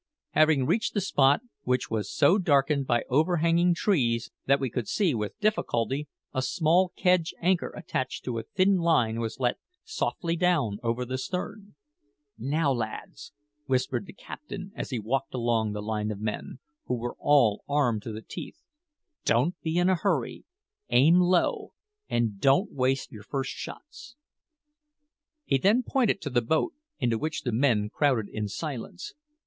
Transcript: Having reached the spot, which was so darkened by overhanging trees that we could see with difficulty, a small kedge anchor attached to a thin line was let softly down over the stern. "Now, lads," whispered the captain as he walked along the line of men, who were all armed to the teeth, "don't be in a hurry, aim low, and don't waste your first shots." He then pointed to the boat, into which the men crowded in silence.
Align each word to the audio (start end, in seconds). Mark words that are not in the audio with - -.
Having 0.31 0.65
reached 0.65 0.95
the 0.95 0.99
spot, 1.01 1.41
which 1.61 1.91
was 1.91 2.11
so 2.11 2.39
darkened 2.39 2.87
by 2.87 3.03
overhanging 3.07 3.75
trees 3.75 4.31
that 4.47 4.59
we 4.59 4.67
could 4.67 4.87
see 4.87 5.13
with 5.13 5.39
difficulty, 5.39 6.07
a 6.33 6.41
small 6.41 6.91
kedge 6.97 7.35
anchor 7.39 7.71
attached 7.77 8.25
to 8.25 8.39
a 8.39 8.43
thin 8.55 8.77
line 8.77 9.19
was 9.19 9.39
let 9.39 9.59
softly 9.83 10.35
down 10.35 10.79
over 10.81 11.05
the 11.05 11.19
stern. 11.19 11.75
"Now, 12.35 12.71
lads," 12.71 13.31
whispered 13.67 14.07
the 14.07 14.13
captain 14.13 14.71
as 14.75 14.89
he 14.89 14.97
walked 14.97 15.35
along 15.35 15.73
the 15.73 15.83
line 15.83 16.09
of 16.09 16.19
men, 16.19 16.57
who 16.87 16.95
were 16.95 17.15
all 17.19 17.63
armed 17.69 18.01
to 18.01 18.11
the 18.11 18.23
teeth, 18.23 18.57
"don't 19.23 19.53
be 19.61 19.77
in 19.77 19.87
a 19.87 19.93
hurry, 19.93 20.45
aim 20.89 21.19
low, 21.19 21.73
and 22.09 22.39
don't 22.39 22.71
waste 22.71 23.11
your 23.11 23.21
first 23.21 23.51
shots." 23.51 24.15
He 25.45 25.59
then 25.59 25.83
pointed 25.83 26.21
to 26.23 26.31
the 26.31 26.41
boat, 26.41 26.73
into 26.97 27.19
which 27.19 27.43
the 27.43 27.51
men 27.51 27.91
crowded 27.91 28.29
in 28.29 28.47
silence. 28.47 29.13